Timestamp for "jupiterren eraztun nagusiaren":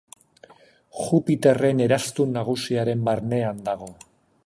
1.01-3.05